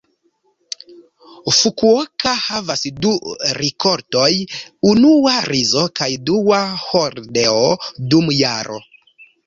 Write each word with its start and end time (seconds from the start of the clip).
Fukuoka 1.57 2.33
havas 2.45 2.83
du 3.05 3.13
rikoltoj, 3.59 4.33
unua 4.95 5.37
rizo 5.53 5.87
kaj 6.03 6.11
dua 6.35 6.63
hordeo, 6.91 7.65
dum 8.13 8.39
jaro. 8.45 8.87